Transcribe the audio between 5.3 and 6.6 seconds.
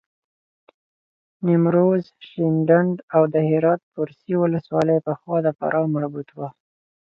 د فراه مربوط وه.